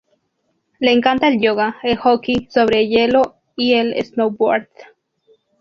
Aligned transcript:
Le 0.79 0.91
encanta 0.97 1.27
el 1.27 1.39
yoga, 1.39 1.75
el 1.83 1.95
hockey 1.95 2.47
sobre 2.49 2.87
hielo 2.87 3.35
y 3.55 3.75
el 3.75 4.03
snowboard. 4.03 4.67